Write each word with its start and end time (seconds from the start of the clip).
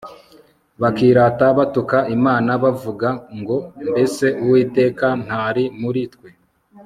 bakirata 0.81 1.45
batuka 1.57 1.97
imana 2.15 2.51
bavuga 2.63 3.07
ngo 3.39 3.57
mbese 3.89 4.25
uwiteka 4.43 5.05
ntari 5.25 5.63
muri 5.81 6.01
twe 6.13 6.29